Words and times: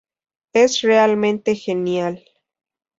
Es 0.53 0.81
realmente 0.81 1.53
genial. 1.55 2.25